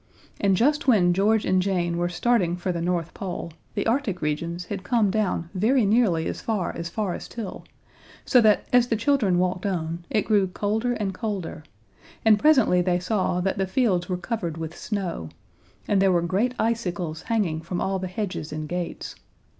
[0.39, 4.65] And just when George and Jane were starting for the North Pole, the Arctic regions
[4.65, 7.65] had come down very nearly as far as Forest Hill,
[8.25, 11.63] so that, as the children walked on, it grew colder and colder,
[12.25, 15.29] and presently they saw that the fields were covered with snow,
[15.87, 19.13] and there were great icicles hanging from all the hedges and gates.